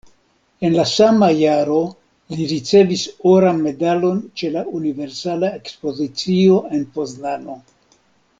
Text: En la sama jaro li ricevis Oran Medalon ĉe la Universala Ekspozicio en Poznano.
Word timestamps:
En 0.67 0.71
la 0.75 0.83
sama 0.91 1.27
jaro 1.39 1.81
li 2.37 2.47
ricevis 2.53 3.03
Oran 3.33 3.61
Medalon 3.67 4.25
ĉe 4.41 4.51
la 4.57 4.65
Universala 4.81 5.53
Ekspozicio 5.61 6.59
en 6.79 6.89
Poznano. 6.97 7.61